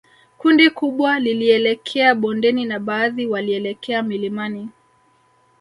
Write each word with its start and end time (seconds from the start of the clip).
Kundi 0.37 0.69
kubwa 0.69 1.19
lilielekea 1.19 2.15
bondeni 2.15 2.65
na 2.65 2.79
baadhi 2.79 3.27
walielekea 3.27 4.03
milimani 4.03 4.69